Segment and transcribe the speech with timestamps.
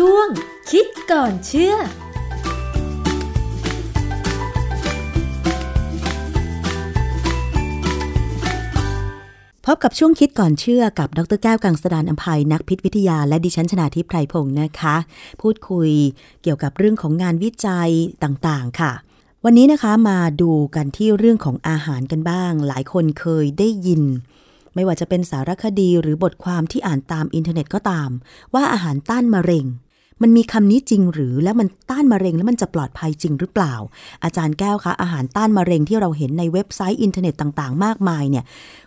[0.00, 0.28] ช่วง
[0.70, 1.74] คิดก่อนเชื่อ
[9.66, 14.96] พบกับช่วงคิดก่อนเชื่อกับ ดรแก้วกังสดานอภัยนักพิษวิทยา และดิฉันชนาทิพไพรพงศ์นะคะ
[15.40, 15.90] พูดคุย
[16.42, 17.90] เกี่ยวกับเรื่องของงานวิจัย
[18.24, 18.92] ต่างๆ ค่ะ
[19.44, 24.02] วันนี้นะคะมาดูกันที่เรื่องของอาหารกันบ้าง หลายคนเคยได้ยิน
[24.74, 28.10] ไม่ว่าจะเป็นสารคดีหรือบทความที่อ่านตามอินเทอร์เน็ตก็ตาม
[28.54, 29.66] ว่าอาหารต้านมะเร็ง
[30.22, 33.74] มันมีคำนี้จริงหรือแล้วมันต้านมะเร็งแล้วมันจะปลอดภัยจริงหรือเปล่า
[34.24, 38.44] อาจารย์แก้วคะอาหารต้านมะเร็งที่เราเห็นในเว็บไซต์อินเทอร์เน็ตต่างๆ มากมายเนี่ย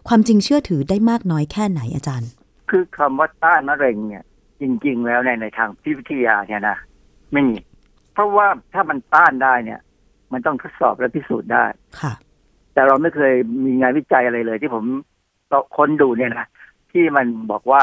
[0.08, 2.30] ความจริงเชื่อถือได้มากน้อยแค่ไหนอาจารย์
[2.70, 4.24] คือคำว่าต้านมะเร็งเนี่ย
[4.62, 6.78] จริง ๆ แล้วในในทางพิษวิทยาเนี่ยนะ
[7.32, 7.56] ไม่มี
[8.14, 9.80] เพราะว่าถ้ามันต้านได้เนี่ย
[10.34, 11.66] มันต้องทดสอบและพิสูจน์ได้
[12.02, 12.14] ค่ะ
[12.74, 13.34] แต่เราไม่เคย
[13.66, 14.84] มีงานวิจัยอะไรเลย ที่ผม
[15.76, 16.48] ค้นดูเนี่ยนะ
[16.92, 17.82] ที่มันบอกว่า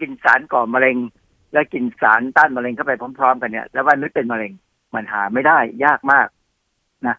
[0.00, 0.96] กินสารก่อมะเร็ง
[1.52, 4.52] และกินสารต้านมะเร็งเข้าไปพร้อม ๆ กันเนี่ย แล้วมันไม่เป็นมะเร็ง
[4.94, 6.26] มันหาไม่ได้ยากมาก
[7.06, 7.16] นะ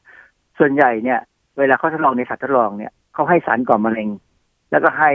[0.60, 1.20] ส่วนใหญ่เนี่ย
[1.60, 4.10] เวลาเขาทดลองในสัตว์ทดลองเนี่ยเขาให้สารก่อมะเร็ง
[4.72, 5.12] แล้วก็ให้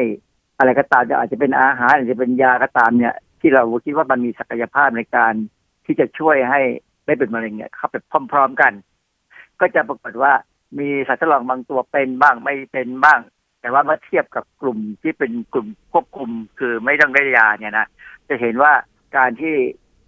[0.59, 5.35] อะไรก็ตามจะอาจจะเป็นอาหารอาจจะเป็นยาก็ตามเนี่ย ที่เราคิดว่ามันมีศักยภาพในการ
[5.87, 6.61] ที่จะช่วยให้
[7.07, 7.97] ไม่เป็นมะเร็งเนี่ยเข้าไป
[8.33, 8.73] พร้อม ๆกัน
[9.61, 10.33] ก็จะปรากฏว่า
[10.79, 13.21] มีสัตว์ทดลองบางตัวเป็นบ้างไม่เป็นบ้าง
[13.61, 17.87] แต่ว่าเมื่อเทียบกับกลุ่มที่เป็นกลุ่มควบคุมคือไม่ต้องได้ยาเนี่ยนะ
[18.29, 18.73] จะเห็นว่า
[19.17, 19.55] การที่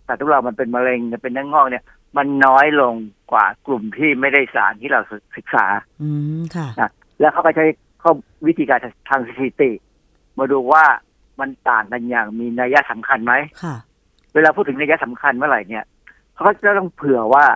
[0.07, 1.85] สัตว์ทดลองมันเป็นมะเร็งเป็นเนื้องอกเนี่ย
[2.17, 2.95] มันน้อยลง
[3.33, 5.01] กว่ากลุ่มที่ไม่ได้สารที่เรา
[5.37, 5.67] ศึกษา
[6.03, 7.65] อืมค่ะนะแล้วเขาก็ใช้
[8.03, 8.13] ข้อ
[8.47, 9.71] วิธีการทางสถิติ
[10.39, 10.85] มาดูว่า
[11.41, 13.75] มันต่างกันอย่างมีนัยสำคัญไหมค่ะ
[14.35, 15.85] เวลาพูดถึงนัยสำคัญเมื่อไหร่เนี่ย
[16.35, 17.47] เขาก็จะต้องเผื่อว่า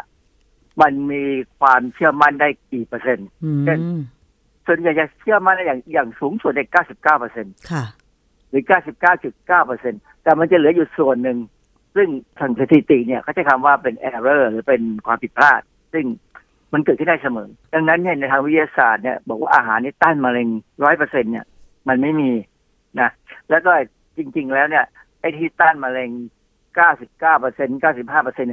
[0.83, 1.25] มันมี
[1.61, 4.01] ความเชื่อมั่นได้กี่เปอร์เซ็นต์อืเช่นม
[4.67, 8.04] ส่วนใหญ่จะเชื่อมั่นได้อย่างอย่างสูงสุดใน99เปอร์เซ็นต์ค่ะห
[8.55, 8.65] รือ
[9.11, 11.39] 99.9เปอร์เซ็นต์แต่มันจะเหลืออยู่ส่วนหนึ่ง
[11.97, 15.61] ซึ่งทางสถิติเนี่ยเขาใช้คำว่าเป็น error หรือเป็นความผิดพลาด
[15.93, 16.05] ซึ่ง
[16.73, 20.49] มันเกิดขึ้นได้เสมอ ดังนั้นเนี่ยในทางวิทยาศาสตร์เนี่ยบอกว่าอาหารนี่ต้านมะเร็ง
[20.85, 21.45] ร้อยเปอร์เซ็นเนี่ย
[21.89, 22.31] มันไม่มี
[23.01, 23.11] นะ
[23.51, 23.73] แล้วก็
[24.17, 24.85] จริง ๆ แล้วเนี่ย
[25.21, 26.11] ไอ้ที่ต้านมะเร็ง
[26.75, 28.51] 99เปอร์เซ็นต์95เปอร์เซ็นต์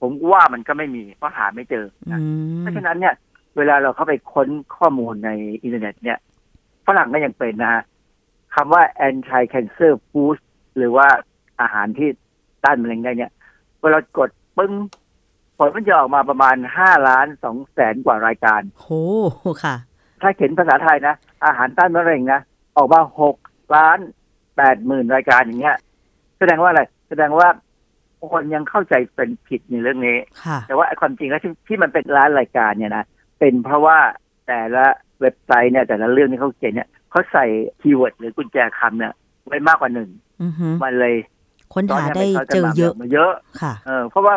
[0.00, 2.20] ผมว่ามันก็ไม่มีเพราะหาไม่เจอนะ อื
[2.56, 3.14] มเพราะฉะนั้นเนี่ย
[3.56, 5.30] เวลาเราเข้าไปค้นข้อมูลใน
[5.62, 6.18] อินเทอร์เน็ตเนี่ย
[6.86, 7.82] ฝรั่งก็ยังเป็นนะฮะ
[8.54, 10.38] คำว่า anti cancer food
[10.76, 11.08] หรือว่า
[11.60, 12.08] อาหารที่
[12.64, 13.32] ต้านมะเร็งได้เนี่ย
[13.80, 14.72] เวลากดปึ้ง
[15.56, 18.88] ผลมันจะออกมาประมาณห้าล้านสองแสนกว่ารายการโห
[19.64, 19.76] ค่ะ
[20.22, 22.40] ถ้าเขียนภาษาไทยนะ อาหารต้านมะเร็งนะ
[22.76, 23.36] ออกมาหก
[23.76, 23.98] ล้าน
[24.56, 25.76] แปดหมื่นรายการอย่างเงี้ย
[26.38, 27.48] แสดงว่าอะไร แสดงว่า
[28.30, 33.04] คนยังเข้าใจเป็นผิดในเรื่องนี้ค่ะแต่ว่าไอ้ความจริงแล้วที่ที่มันเป็นร้านรายการเนี่ยนะ
[33.38, 33.98] เป็นเพราะว่า
[34.46, 34.86] แต่ละ
[35.20, 37.44] เว็บไซต์เนี่ยแต่ละเรื่องที่เขาเขียนเนี่ย เขาใส่
[37.80, 39.12] คีย์เวิร์ดหรือกุญแจคำเนี่ย
[39.46, 40.08] ไว้มากกว่าหนึ่ง
[40.42, 41.14] อือฮึมันเลย
[41.74, 44.34] ค้นหาได้ตนนี้เจอเยอะมาเยอะค่ะ เออ เพราะว่า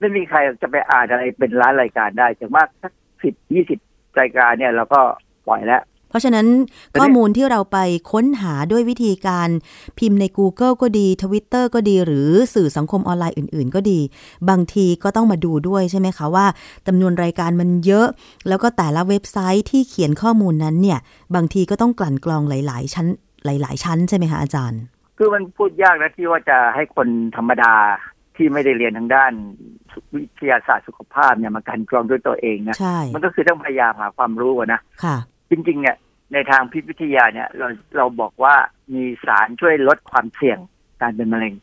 [0.00, 3.78] ไม่มีใครจะไปอ่านอะไรเป็นร้านรายการได้จากมากสักสิบยี่สิบ
[4.20, 5.00] รายการเนี่ยเราก็
[5.46, 6.46] ปล่อยแล้วเพ ราะฉะนั้น
[6.90, 7.78] แต่เนี่ยข้อมูลที่เราไป
[8.12, 9.48] ค้นหาด้วยวิธีการ
[9.98, 14.00] พิมพ์ใน Google ก็ดี Twitter ก็ดีหรือสื่อสังคมออนไลน์อื่น ๆ ก็ดี
[14.50, 16.46] บางทีก็ต้องมาดูด้วยใช่ไหมคะว่า
[16.86, 18.06] จำนวนรายการมันเยอะ
[18.48, 20.98] แล้วก็แต่ละเว็บไซต์ที่เขียนข้อมูลนั้นเนี่ย
[21.34, 23.06] บางทีก็ต้องกลั่นกรองหลาย ๆ ชั้น
[23.44, 24.80] หลาย ๆ ชั้นใช่ไหมคะอาจารย์
[25.18, 27.72] คือมันพูดยากนะที่ว่าจะให้คนธรรมดา
[28.36, 29.32] ที่ไม่ได้เรียนทางด้าน
[30.14, 35.16] วิทยาศาสตร์สุขภาพเนี่ยมากันกรองด้วยตัวเองนะใช่มันก็คือต้องพยายามหาความรู้อะนะค่ะ
[35.54, 35.96] จริงๆเนี่ย
[36.32, 38.54] ในทางพิษวิทยาเนี่ย เราเราบอกว่า
[38.94, 40.58] มีสารช่วยลดความเสี่ยง
[41.02, 41.54] การเป็นมะเร็ง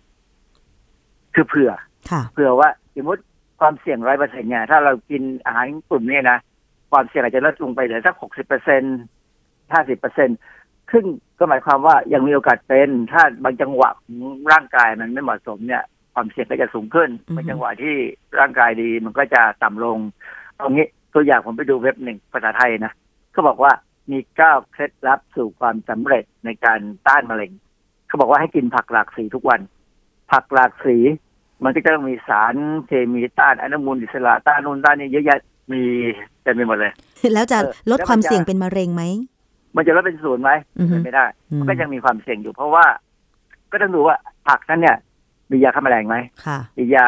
[1.34, 1.72] คือเผื่อ
[2.12, 3.24] ค่ะเผื่อว่าสมมติ
[3.60, 6.40] ความเสี่ยงร้อยเปอร์เซ็นเนี่ยถ้าเรากินอาหารกลุ่มเนี้นะ
[6.92, 8.82] ความเสี่ยงอาจจะลดลงไปเหลือสักหกสิบเปอร์เซ็น
[9.74, 10.30] ห้าสิบเปอร์เซ็น
[10.92, 11.06] ซึ่ง
[11.40, 14.18] ก็หมายความว่ายังมีโอกาสเป็น ถ้าบางจังหวะของ
[14.52, 17.96] ร่างกายมันไม่เหมาะสมเนี่ย ความเสี่ยงก็จะสูงขึ้นอือฮึบางจังหวะที่
[18.40, 19.98] ร่างกายดีมันก็จะต่ำลง
[20.56, 22.94] เอางี้ตัวอย่างผมไปดูเว็บหนึ่งภาษาไทยนะ
[23.32, 23.72] เขาบอกว่า
[24.12, 27.52] มีเก้าเคล็ดลับสู่ความสำเร็จในการต้านมะเร็ง
[28.08, 29.60] เขาบอกว่าให้กินผักหลากสีทุกวัน
[30.32, 30.98] ผักหลากสี
[31.64, 32.56] มันก็จะต้องมีสาร
[32.88, 35.40] เคมีต้านอนุมูลอิสระต้านนู่นต้านนี่เยอะแยะ
[35.72, 35.82] มี
[36.44, 36.92] เต็มไปหมดเลย
[37.34, 39.04] แล้วจะเออลดแล้วมันความจะเสี่ยงเป็นมะเร็งไหม
[39.76, 42.86] มันจะลดเป็นศูนย์ไหมอือฮึเป็นไม่ได้อืมมันก็ยังมีความเสี่ยงอยู่เพราะว่า
[43.72, 44.16] ก็ต้องดูว่า
[44.48, 44.98] ผักนั้นเนี่ย
[45.52, 47.08] มียาฆ่าแมลงไหมค่ะมียา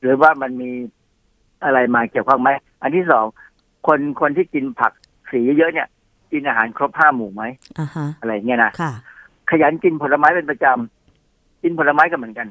[0.00, 0.70] หรือว่ามันมี
[1.64, 2.50] อะไรมาเกี่ยวข้องไหม
[2.82, 3.24] อันที่สอง
[3.86, 4.92] คนคนที่กินผัก
[5.30, 5.88] สีเยอะๆเนี่ย
[6.32, 7.42] กินอาหารครบห้าหมู่ไหม
[7.78, 8.92] อ่าฮะอะไรเงี้ยนะค่ะ
[9.50, 12.48] ขยันกินผลไม้เป็นประจำกินผลไม้ก็เหมือนกัน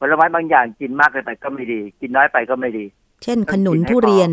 [0.00, 2.84] ผลไม้บางอย่างกินมากเกินไปก็ไม่ดี กินน้อยไปก็ไม่ดี
[3.22, 4.30] เช่นขนุนกินให้ทุเรียน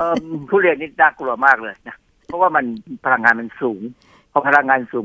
[0.00, 1.96] เอิ่มทุเรียนนี่น่ากลัวมากเลยนะ
[2.26, 2.64] เพราะว่ามัน
[3.04, 3.80] พลังงานมันสูง
[4.32, 5.04] พอพลังงานสูง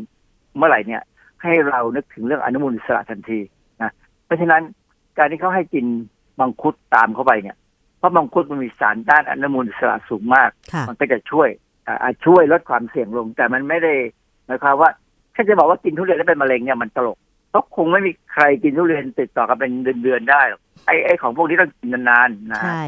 [0.58, 1.02] เมื่อไหร่เนี่ย
[1.42, 3.40] ให้เรานึกถึงเรื่องอนุมูลอิสระทันที
[3.82, 3.92] นะ
[4.26, 4.62] เพราะฉะนั้น
[5.18, 5.86] การที่เขาให้กิน
[6.40, 7.56] มังคุดตามเข้าไปเนี่ย
[8.02, 11.50] เพราะมังคุดมันมีสารต้านอนุมูลอิสระสูงมากค่ะมันก็จะช่วย
[11.88, 13.94] อ่าอาจช่วยลดความเสี่ยงลง แต่มันไม่ได้
[14.46, 14.90] หมายความว่า
[15.36, 17.18] ถ้าจะบอกว่ากินทุเรียนแล้วเป็นมะเร็งเนี่ยมันตลก
[17.50, 19.72] เพราะคงไม่มีใครกินทุเรียนติดต่อกันเป็น
[20.04, 22.84] เดือนๆได้หรอกไอ้ไอ้ของพวกนี้ต้องกินนานๆนะใช่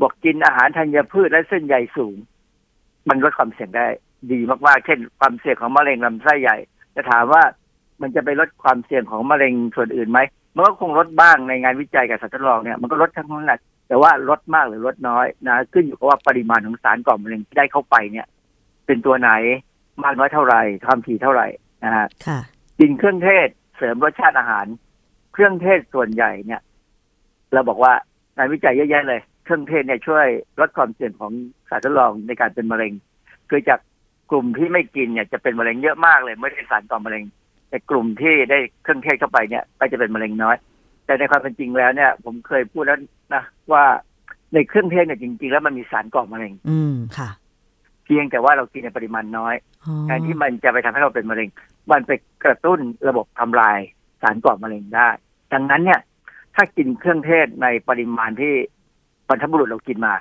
[0.00, 2.16] บอกกินอาหารธัญพืชและเส้นใยสูง
[3.08, 3.86] มันลดความเสี่ยงได้
[4.32, 6.56] ดีมากๆ เช่น ความเสี่ยงของมะเร็งลำไส้ใหญ่
[6.96, 7.42] จะถามว่า
[8.00, 10.20] มันจะไปลดความเสี่ยงของมะเร็งส่วนอื่นไหม
[10.54, 18.26] มันก็คงลดบ้างในงานวิจัยกับสัตว์ทดลองเนี่ยมันก็ลดทั้งนั้นแหละ แต่ว่าลดมากหรือลดน้อยนะขึ้นอยู่กับว่าปริมาณของสารก่อมะเร็งที่ได้เข้าไปเนี่ย
[18.86, 19.30] เป็นตัวไหน
[20.04, 21.46] มากน้อยเท่าไหร่ความถี่เท่าไหร่
[21.84, 22.38] นะฮะค่ะ
[22.78, 24.66] กินเครื่องเทศเสริมรสชาติอาหาร
[25.32, 26.60] เครื่องเทศส่วนใหญ่เนี่ย
[27.52, 27.92] เราบอกว่า
[28.36, 30.26] งานวิจัยเยอะแยะเลย เครื่องเทศเนี่ยช่วย
[30.60, 31.32] ลดความเสี่ยงของ
[31.68, 32.92] สารทดลองในการเป็นมะเร็ง
[33.50, 33.80] คือจาก
[34.30, 37.24] กลุ่มที่ไม่กินเนี่ยจะเป็นมะเร็งเยอะมากเลยไม่ได้สารก่อมะเร็ง
[37.68, 40.56] แต่กลุ่มที่ได้เครื่องเทศเข้าไปเนี่ย ก็จะเป็นมะเร็งน้อย
[41.08, 42.98] แต่ในความเป็นจริงแล้วเนี่ย ผมเคยพูดแล้ว
[43.34, 43.84] นะว่า
[44.54, 47.28] ในเครื่องเทศเนี่ยจริง ๆ แล้วมันมีสารก่อมะเร็ง อืมค่ะ
[48.04, 51.48] เพียงแต่ว่าเรากินในปริมาณน้อยอ๋อแทนที่มันจะไปทำให้เราเป็นมะเร็ง
[51.90, 52.10] มันไป
[52.44, 52.78] กระตุ้น
[53.08, 53.78] ระบบทำลาย
[54.22, 55.08] สารก่อมะเร็งได้
[55.52, 56.00] ดังนั้นเนี่ย
[56.54, 58.54] ถ้ากินเครื่องเทศในปริมาณที่
[59.28, 60.14] บรรพบุรุษเรากินมา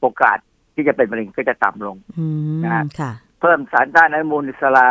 [0.00, 0.38] โอกาส
[0.74, 2.26] ที่จะเป็นมะเร็งก็จะต่ำลงอื
[2.58, 4.86] มนะฮะค่ะ เพิ่มสารต้านอนุมูลอิสระ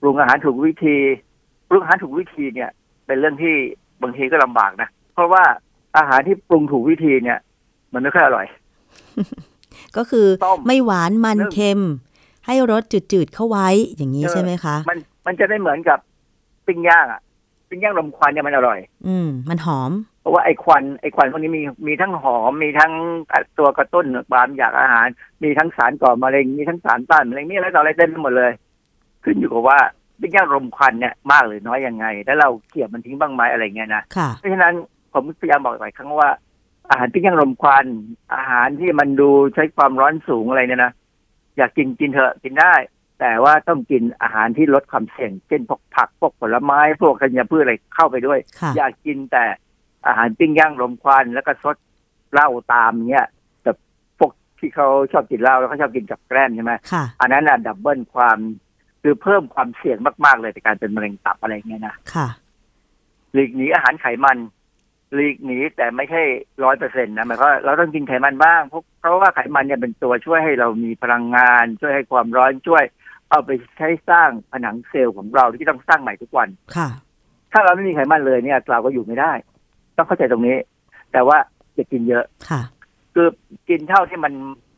[0.00, 0.96] ปรุงอาหารถูกวิธี
[1.68, 2.70] ปรุงอาหารถูกวิธีเนี่ย
[3.06, 3.56] เป็นเรื่องที่
[4.02, 5.42] บางทีก็ลำบากนะเพราะว่า
[5.96, 7.38] อาหารที่ปรุงถูกวิธีเนี่ย
[7.92, 8.46] มันไม่ค่อยอร่อย
[9.96, 11.82] ก็คือต้มไม่หวานมันเริ่มเค็ม
[12.46, 12.82] ให้รส
[13.12, 15.98] จืดๆเข้าไว้อย่างนี้เออใช่ไหมคะ มันมันจะไม่เหมือนกับ
[16.66, 17.20] ปิ้งย่างอะ
[17.68, 22.92] ปิ้งย่างลมควันเนี่ยมันอร่อย อืม มันหอม เพราะว่าไอ้ควันไอ้ควันพวกนี้มีมีทั้งหอม มีทั้ง
[23.58, 25.06] ตัวกระตุ้นความอยากอาหาร
[25.42, 28.52] มีทั้งสารก่อมะเร็งมีทั้งสารต้านมะเร็งมีอะไรต่ออะไรเต็มไปหมดเลย
[29.24, 29.78] ขึ้นอยู่กับว่า
[30.20, 34.74] ปิ้งย่างลมควันเนี่ยมากหรือน้อยยังไง แล้วเราเกี่ยบมันทิ้งบ้างไหมอะไรเงี้ยนะค่ะเพราะฉะนั้น
[35.12, 36.30] ผมพยายามบอกหลายครั้งว่า
[36.90, 37.86] อาหารปิ้งย่างลมควัน
[38.34, 40.92] อาหารที่มันดูใช้ความร้อนสูงอะไรเนี่ยนะ
[41.56, 42.74] อยากกินกินเถอะกินได้
[43.20, 49.44] แต่ว่าต้องกินอาหารที่ลดความเสี่ยง เช่นพวกผักพวกผลไม้พวกธัญพืชอะไรเข้าไปด้วยค่ะอยากกินแต่
[50.06, 51.76] อาหารปิ้งย่างลมควันแล้วก็ซด
[52.32, 53.26] เหล้าตามเนี้ย
[53.62, 53.70] แต่
[54.18, 58.38] พวกที่เขาชอบกินเหล้าแล้วเขาชอบกินกับแกล้มใช่ไหมค่ะอันนั้นอะดับเบิลความ
[59.08, 62.28] คือเพิ่มความเสี่ยงมากๆเลยในการเป็นมะเร็งตับอะไรเงี้ยนะค่ะ
[63.32, 64.38] หลีกหนีอาหารไขมัน
[65.14, 66.22] หลีกหนีแต่ไม่ใช่
[66.64, 72.84] ร้อยเปอร์เซ็นต์นะหมายความว่าเราต้องกินไขมันบ้างเพราะเพราะว่าไขมันเนี่ยเป็นตัวช่วยให้เรามีพลังงาน ช่วยให้ความร้อนช่วย
[73.30, 76.88] เอาไปใช้สร้างผนังเซลล์ของเราที่ต้องสร้างใหม่ทุกวันค่ะ
[77.52, 79.32] ถ้าเราไม่มีไขมันเลยเนี่ยเราก็อยู่ไม่ได้
[79.96, 80.56] ต้องเข้าใจตรงนี้
[81.12, 81.38] แต่ว่า
[81.76, 82.62] จะกินเยอะค่ะ
[83.14, 83.28] คือ
[83.68, 84.32] กินเท่าที่มัน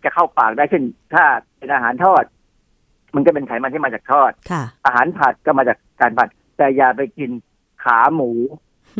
[0.04, 0.82] จะเข้าปากได้เช่น
[1.14, 1.24] ถ้า
[1.58, 2.24] เป็นอาหารทอด
[3.14, 6.28] มันก็เป็นไขมันที่มาจากทอดค่ะอาหารผัดก็มาจากการผัด
[6.58, 7.30] แต่อย่าไปกิน
[7.84, 8.30] ขาหมู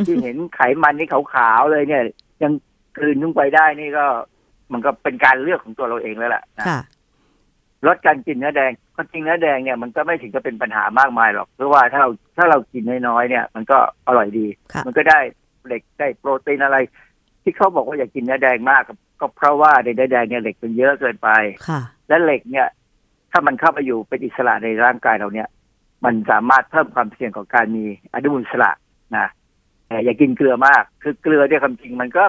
[0.07, 2.03] ที่เห็นไขมันนี่ขาวๆเลยเนี่ย
[2.43, 2.53] ยัง
[2.97, 4.07] กลืนลงไปได้นี่ก็
[4.73, 6.81] มันก็เป็นการเลือกของตัวเราเองแล้วแหละนะค่ะ
[7.87, 15.19] ลดการกินเนื้อแดงความจริงเนื้อแดงเนี่ยมันก็ไม่ถึงจะเป็นปัญหามากมายหรอกเพราะว่าถ้าเราถ้าเรากินน้อยๆเนี่ย มันก็อร่อยดีค่ะมันก็ได้
[15.67, 16.77] เหล็กได้โปรตีนอะไร
[17.43, 18.83] ที่เขาบอกว่าอย่ากินเนื้อแดงมาก
[19.21, 21.29] ก็เพราะว่าในเนื้อแดงเนี่ยเหล็กมันเยอะเกินไป
[21.69, 22.67] ค่ะและเหล็กเนี่ย
[23.31, 25.49] ถ้ามันเข้าไปอยู่เป็นอิสระในร่างกายเราเนี่ย
[26.05, 28.71] มันสามารถเพิ่มความเสี่ยงของการมีอนุมูลอิสระ
[29.17, 29.29] นะ
[29.89, 32.25] แต่อย่ากินเกลือมาก คือเกลือเนี่ยความจริงมันก็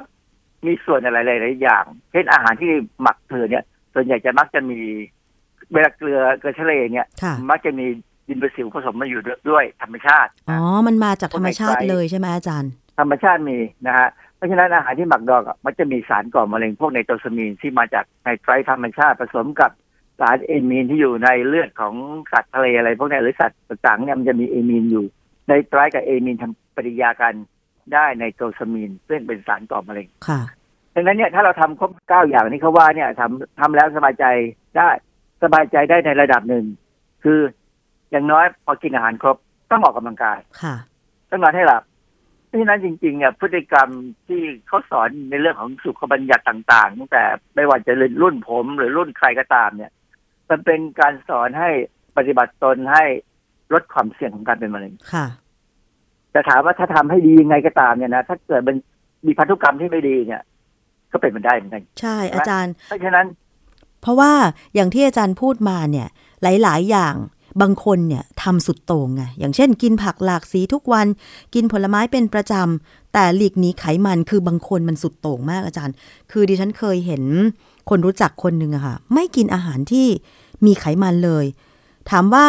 [0.66, 3.64] มีส่วนอะไรหลายๆอย่าง เช่นอาหารที่หมักเกลือเนี่ย
[3.94, 4.80] ส่วนใหญ่จะมักจะมี
[5.72, 7.86] เวลาเกลือเกลือทะเลเนี่ยค่ะมักจะมี
[8.28, 19.72] ดินประสิวผสมมาอยู่ด้วยธรรมชาติ อ๋อนะมันมาจากธรรมชาติเลยใช่ไหมอาจารย์ ธรรมชาติมีนะฮะ เพราะฉะนั้นอาหารที่หมักดองอะมันจะมีสารก่อมะเร็งพวกไนโตรซามีนที่มาจากไนไตรท์ธรรมชาติผสมกับ
[20.20, 21.96] สารเอมีนที่อยู่ในเลือดของ
[22.32, 25.06] สัตว์ทะเลอะไรพวกเนี้ยหรือสัตว์ต่างๆเนี่ยมันจะมีเอมีนอยู่
[25.48, 27.34] ไนไตรท์กับเอมีนทำปฏิกิริยากัน
[27.94, 30.42] ได้ไนโตรซามีนซึ่งเป็นสารก่อมะเร็งค่ะ
[30.96, 34.26] ดังนั้นเนี่ยถ้าเราทำครบเก้าอย่างที่เขาว่าเนี่ยทำทำแล้วสบายใจ
[34.78, 34.90] ได้
[35.44, 36.66] สบายใจได้ในระดับหนึ่ง
[37.24, 37.40] คือ
[38.12, 39.38] อย่างน้อยพอกินอาหารครบ
[39.72, 40.76] ต้องออกกำลังกายค่ะ
[41.30, 41.84] ต้องนอนให้หลับ
[42.46, 43.90] เพราะฉะนั้นจริงๆเนี่ยพฤติกรรม
[44.28, 47.24] ที่เขาสอนในเรื่องของสุขบัญญัติต่าง ๆ ตั้งแต่
[47.56, 49.92] ไม่ว่าจะรุ่นผมหรือรุ่นใครก็ตามเนี่ย
[50.50, 51.70] มันเป็นการสอนให้
[52.18, 53.04] ปฏิบัติตนให้
[53.74, 55.26] ลดความเสี่ยงของการเป็นมะเร็งค่ะ
[56.32, 58.76] แต่ถามว่าถ้าทำให้ดียังไงก็ตามเนี่ยนะถ้าเกิดมัน
[59.26, 60.42] มีพันธุกรรมที่ไม่ดีเนี่ย
[61.12, 63.26] ก็เป็นมันได้เหมือนกันใช่อาจารย์ เพราะฉะนั้น
[64.02, 64.32] เพราะว่า
[64.76, 66.08] อย่างที่อาจารย์พูดมาเนี่ย
[66.42, 67.16] หลาย ๆ อย่าง
[67.62, 71.08] บางคนเนี่ยทำสุดโต่งไงอย่างเช่น กินผักหลากสีทุกวัน
[71.54, 75.96] กินผลไม้เป็นประจำแต่หลีกหนีไขมันคือบางคนมันสุดโต่งมากอาจารย์
[76.32, 77.24] คือดิฉันเคยเห็น
[77.90, 80.08] คนรู้จักคนหนึ่งอะค่ะ ไม่กินอาหารที่
[80.66, 81.46] มีไขมันเลย
[82.10, 82.46] ถามว่า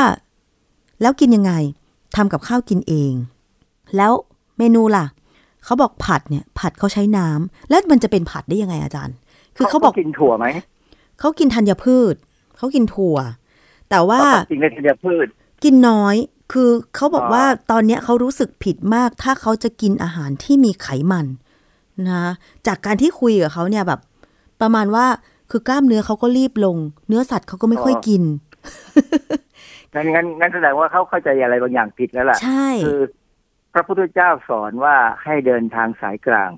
[1.02, 1.52] แล้วกินยังไง
[2.16, 3.12] ทำกับข้าวกินเอง
[3.96, 4.12] แล้ว
[4.58, 5.06] เมนูล่ะ
[5.64, 9.16] เขาบอกผัดเนี่ย ผัดเขาใช้น้ำแล้วมันจะเป็นผัดได้ยังไงอาจารย์
[9.56, 10.46] คือเขาบอกกินถั่วไหม
[11.20, 12.14] เขากินธัญพืช
[12.56, 13.16] เขากินถั่ว
[13.90, 14.20] แต่ว่า
[14.50, 15.26] จริงๆในธัญพืช
[15.64, 16.16] กินน้อย
[16.52, 21.26] คือเขาบอกอ๋อว่าตอนเนี้ยเขารู้สึกผิดมาก ถ้าเขาจะกินอาหารที่มีไขมัน
[22.08, 22.22] นะ
[22.66, 24.00] จากการที่คุยกับเขาเนี่ยแบบ
[24.62, 25.06] ประมาณว่า
[25.50, 26.76] คือกล้ามเนื้อเขาก็รีบลง
[27.08, 28.22] เนื้อสัตว์เขาก็ไม่ค่อยกิน
[29.94, 33.00] งั้นงั้นงั้นแสดงว่าเขาเข้าใจอะไรบางอย่างผิดแล้วล่ะใช่คือ
[33.74, 36.50] พระพุทธเจ้าสอนว่าให้เดินทางสายกลาง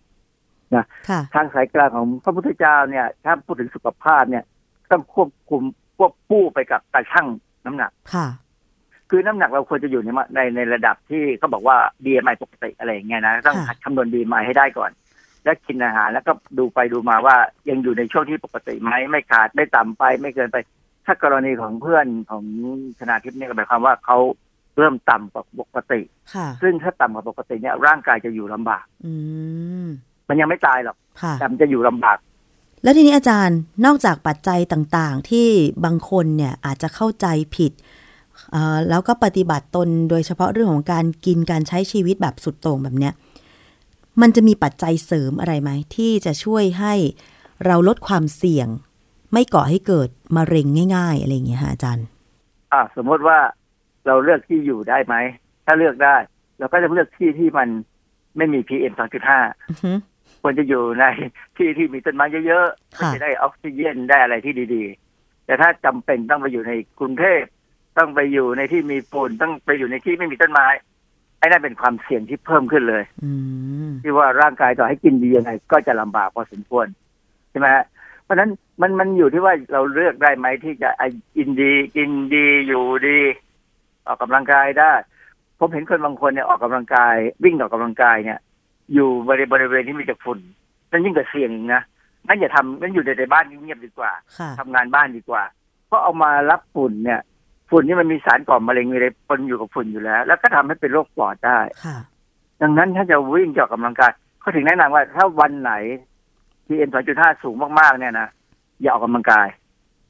[1.09, 4.45] ค่ะทางสายกลางของพระพุทธเจ้าเนี่ย ถ้าพูดถึงสุขภาพเนี่ย
[4.91, 5.63] ต้องควบคุม
[5.97, 7.27] ควบคู่ไปกับตาชั่ง
[7.67, 8.27] น้ำหนักค่ะ
[9.11, 14.91] คือน้ำหนักเราควรจะอยู่ในมาในในระดับที่เขาบอกว่า BMI ปกติอะไรอย่างเงี้ยนะต้องค่ะหัดคำนวณ BMI ให้ได้ก่อน
[15.45, 17.37] แล้วกินอาหารแล้วก็ดูไปดูมาว่า
[17.71, 20.57] ยังอยู่ในช่วงที่ปกติไหมไม่ขาดไม่ต่ำไป ไม่เกินไป
[21.07, 22.45] ถ้ากรณีของเพื่อนของ
[22.99, 24.19] ชนาทิพย์เนี่ยก็หมายความว่าเขา
[24.79, 26.01] เริ่มต่ำกว่าปกติ
[26.35, 29.13] ค่ะซึ่งถ้าต่ำกว่าปกติเนี่ยร่างกายจะอยู่ลำบาก อื
[29.85, 29.87] ม
[30.29, 32.19] มันยังไม่ตายหรอกค่ะแต่มันจะอยู่ลำบาก
[32.83, 35.49] แล้วทีนี้อาจารย์นอกจากปัจจัยต่างๆ ที่
[35.85, 37.73] บางคนเนี่ยอาจจะเข้าใจผิด
[38.53, 43.13] เอ่อแล้วก็ปฏิบัติตนโดยเฉพาะเรื่องของการกินการใช้ชีวิตแบบสุดโต่งแบบเนี้ย
[44.21, 46.95] มันจะมีปัจจัยเสริมอะไรไหม ที่จะช่วยให้
[47.67, 48.69] เราลดความเสี่ยง
[49.33, 50.67] ไม่ก่อให้เกิดมะเร็ง
[50.97, 52.07] ง่าย ๆ อะไรอย่างเงี้ยค่ะอาจารย์
[52.73, 53.39] อะสมมติว่า
[54.07, 55.15] เราเลือกที่อยู่ได้ไหม
[55.67, 56.17] ถ้าเลือกได้
[56.59, 57.69] เราก็จะเลือกที่ที่มัน
[58.37, 59.93] ไม่มี PM 2.5อือฮึ
[60.43, 61.05] ควรจะอยู่ใน
[61.57, 67.43] ที่ที่มีต้นไม้เยอะๆค่ะเพื่อจะได้ออกซิเจนได้อะไรที่ดีๆ แต่ถ้าจำเป็นต้องไปอยู่ในกรุงเทพ
[67.99, 70.67] ต้องไปอยู่ในที่มีฝุ่นต้องไปอยู่ในที่ไม่มีต้นไม้
[71.43, 73.31] ไอ้นั่นเป็นความเสี่ยงที่เพิ่มขึ้นเลยอื
[73.89, 76.87] มที่ว่าร่างกายต่อให้กินดียังไง ก็จะลำบากพอสมควร
[77.51, 77.85] ใช่ไหมฮะ
[78.25, 81.07] เพราะฉะนั้นมันมันอยู่ที่ว่าเราเลือกได้ไหมที่จะไอ้
[81.37, 83.19] กินดีกินดีอยู่ดี
[84.07, 84.93] ออกกำลังกายได้
[85.59, 88.39] ผมเห็นคนบางคนเนี่ยออกกำลังกาย วิ่งออกกำลังกายเนี่ย
[88.95, 90.39] อยู่บริบริเวณที่มีแต่ฝุ่น
[90.91, 91.83] นั่นยิ่งกว่าเสี่ยงอีกนะ
[92.29, 95.43] นั่นอย่าทำนั่นอยู่ในบ้านเงียบๆดีกว่าค่ะทำงานบ้านดีกว่า
[95.87, 97.21] เพราะเอามารับฝุ่นเนี่ย
[97.73, 101.97] ฝุ่นนี่มันมีสารก่อมะเร็งมีอะไรปนอยู่กับฝุ่นอยู่แล้ว แล้วก็ทำให้เป็นโรคปอดได้ค่ะ
[102.63, 105.73] ดังนั้นถ้าจะวิ่งจะออกกำลังกายเขาถึงแนะนำว่า ถ้าวันไหน
[106.67, 108.29] PM 2.5สูงมากๆเนี่ยนะ
[108.81, 109.47] อย่าออกกำลังกาย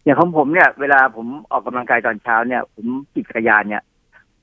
[0.04, 3.82] อย่างของผมเนี่ย เวลาผมออกกำลังกายตอนเช้าเนี่ย ผมขี่จักรยานเนี่ย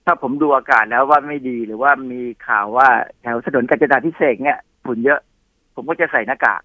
[0.06, 2.88] ถ้าผมดูอากาศแล้วว่าไม่ดีหรือว่ามีข่าวว่า
[3.22, 5.20] แถวถนนกาญจนาพิเศษกเนี่ยฝุ่นเยอะ
[5.76, 6.62] ผมก็จะใส่หน้ากาก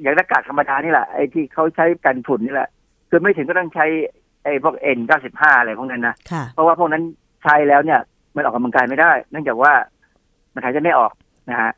[0.00, 2.68] อย่างหน้ากากธรรมดานี่แหละไอ้ที่เขาใช้กันฝุ่นนี่แหละ
[3.08, 3.86] คือไม่ถึงก็ต้องใช้
[4.46, 7.02] ไอ้พวก N95 อะไรพวกนั้นนะค่ะเพราะว่าพวกนั้น
[7.42, 8.00] ใช้แล้วเนี่ย
[8.36, 9.72] มันออกกำลังกายไม่ได้ เนื่องจากว่า
[10.54, 11.12] มันหายใจไม่ออก
[11.50, 11.72] นะฮะ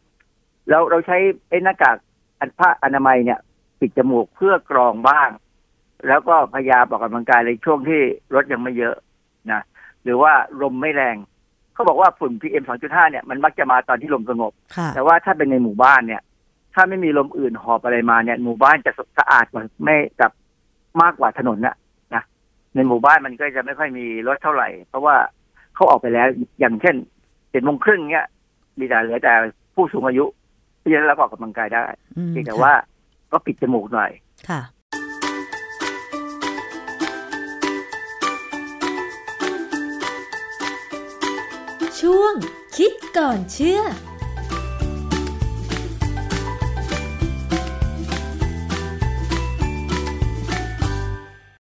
[0.69, 1.17] แล้วเราใช้
[1.49, 1.97] ไอ้หน้ากาก
[2.41, 3.39] อันผ้าอนามัยเนี่ย
[3.81, 5.29] ปิดจมูกเพื่อกรองบ้าง
[6.09, 8.01] แล้วก็พยายามออกกำลังกายในช่วงที่
[8.35, 8.95] รถยังไม่เยอะ
[9.53, 9.63] นะ
[10.05, 10.33] หรือว่า
[10.63, 11.17] ลมไม่แรง
[11.75, 16.23] เขาบอกว่าฝุ่น PM 2.5 เนี่ยมันมักจะมาตอนที่ลมสงบค่ะแต่ว่าถ้าเป็นในหมู่บ้านเนี่ย
[16.75, 20.33] ถ้าไม่มีลมอื่นหอบอะไรมาเนี่ย หมู่บ้านจะสะอาดกว่าไม่กับ
[21.03, 21.77] มากกว่าถนนน่ะนะ
[22.75, 25.17] ในหมู่บ้านมันก็จะไม่ค่อยมีรถเท่าไหร่ เพราะว่า
[25.75, 26.29] เขาออกไปแล้ว
[26.61, 26.97] อย่างเช่น
[27.51, 28.27] เจ็ดโมงครึ่งเนี่ย
[28.79, 29.33] มีแต่เหลือแต่
[29.75, 30.25] ผู้สูงอายุ
[30.83, 31.85] ที่จะรับออกกำลังกายได้
[32.17, 32.73] อืมเพียงแต่ว่า
[33.33, 34.11] ก็ปิดจมูกหน่อย
[34.49, 34.61] ค่ะ
[42.01, 42.35] ช่วง
[42.77, 43.83] คิดก่อนเชื่อ